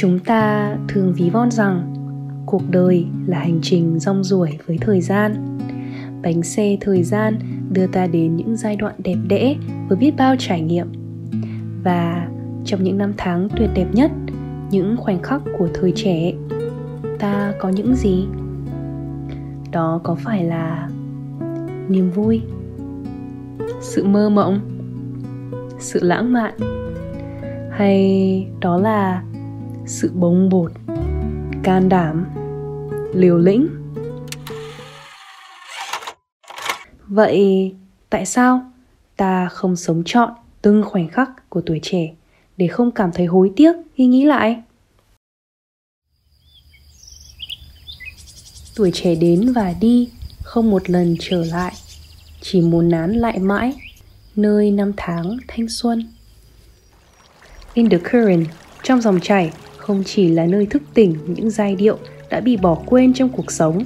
chúng 0.00 0.18
ta 0.18 0.76
thường 0.88 1.12
ví 1.16 1.30
von 1.30 1.50
rằng 1.50 1.94
cuộc 2.46 2.62
đời 2.70 3.06
là 3.26 3.38
hành 3.38 3.58
trình 3.62 3.98
rong 3.98 4.24
ruổi 4.24 4.58
với 4.66 4.78
thời 4.80 5.00
gian. 5.00 5.58
Bánh 6.22 6.42
xe 6.42 6.76
thời 6.80 7.02
gian 7.02 7.38
đưa 7.70 7.86
ta 7.86 8.06
đến 8.06 8.36
những 8.36 8.56
giai 8.56 8.76
đoạn 8.76 8.94
đẹp 8.98 9.16
đẽ 9.28 9.56
với 9.88 9.98
biết 9.98 10.14
bao 10.16 10.34
trải 10.38 10.60
nghiệm. 10.60 10.86
Và 11.82 12.28
trong 12.64 12.82
những 12.82 12.98
năm 12.98 13.12
tháng 13.16 13.48
tuyệt 13.56 13.70
đẹp 13.74 13.86
nhất, 13.92 14.10
những 14.70 14.96
khoảnh 14.96 15.22
khắc 15.22 15.42
của 15.58 15.68
thời 15.74 15.92
trẻ, 15.96 16.32
ta 17.18 17.52
có 17.58 17.68
những 17.68 17.94
gì? 17.94 18.26
Đó 19.72 20.00
có 20.02 20.14
phải 20.14 20.44
là 20.44 20.88
niềm 21.88 22.10
vui, 22.10 22.42
sự 23.80 24.04
mơ 24.04 24.28
mộng, 24.28 24.60
sự 25.78 26.00
lãng 26.02 26.32
mạn? 26.32 26.54
Hay 27.70 28.46
đó 28.60 28.76
là 28.76 29.22
sự 29.86 30.10
bồng 30.14 30.48
bột, 30.48 30.72
can 31.62 31.88
đảm, 31.88 32.26
liều 33.14 33.38
lĩnh. 33.38 33.68
Vậy 37.06 37.74
tại 38.10 38.26
sao 38.26 38.72
ta 39.16 39.48
không 39.48 39.76
sống 39.76 40.02
trọn, 40.06 40.30
từng 40.62 40.84
khoảnh 40.86 41.08
khắc 41.08 41.50
của 41.50 41.60
tuổi 41.60 41.80
trẻ 41.82 42.14
để 42.56 42.66
không 42.66 42.90
cảm 42.90 43.10
thấy 43.12 43.26
hối 43.26 43.52
tiếc 43.56 43.72
khi 43.94 44.06
nghĩ 44.06 44.24
lại? 44.24 44.62
Tuổi 48.76 48.90
trẻ 48.94 49.14
đến 49.14 49.52
và 49.52 49.74
đi, 49.80 50.10
không 50.42 50.70
một 50.70 50.90
lần 50.90 51.16
trở 51.20 51.44
lại, 51.44 51.72
chỉ 52.40 52.60
muốn 52.60 52.88
nán 52.88 53.12
lại 53.12 53.38
mãi 53.38 53.74
nơi 54.36 54.70
năm 54.70 54.92
tháng 54.96 55.36
thanh 55.48 55.68
xuân. 55.68 56.12
In 57.74 57.90
the 57.90 57.98
current, 57.98 58.46
trong 58.82 59.00
dòng 59.00 59.20
chảy 59.22 59.52
không 59.90 60.04
chỉ 60.04 60.28
là 60.28 60.46
nơi 60.46 60.66
thức 60.66 60.82
tỉnh 60.94 61.14
những 61.26 61.50
giai 61.50 61.76
điệu 61.76 61.98
đã 62.30 62.40
bị 62.40 62.56
bỏ 62.56 62.78
quên 62.86 63.12
trong 63.14 63.28
cuộc 63.28 63.50
sống, 63.52 63.84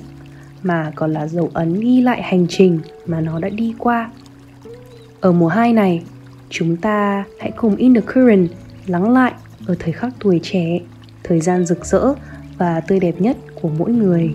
mà 0.62 0.92
còn 0.94 1.12
là 1.12 1.26
dấu 1.26 1.50
ấn 1.54 1.80
ghi 1.80 2.00
lại 2.00 2.22
hành 2.22 2.46
trình 2.48 2.78
mà 3.06 3.20
nó 3.20 3.38
đã 3.38 3.48
đi 3.48 3.74
qua. 3.78 4.10
Ở 5.20 5.32
mùa 5.32 5.48
2 5.48 5.72
này, 5.72 6.02
chúng 6.50 6.76
ta 6.76 7.24
hãy 7.40 7.50
cùng 7.56 7.76
in 7.76 7.94
the 7.94 8.00
current 8.00 8.48
lắng 8.86 9.12
lại 9.12 9.32
ở 9.66 9.76
thời 9.78 9.92
khắc 9.92 10.14
tuổi 10.20 10.40
trẻ, 10.42 10.80
thời 11.22 11.40
gian 11.40 11.64
rực 11.64 11.86
rỡ 11.86 12.14
và 12.58 12.80
tươi 12.80 13.00
đẹp 13.00 13.20
nhất 13.20 13.36
của 13.62 13.68
mỗi 13.68 13.92
người. 13.92 14.30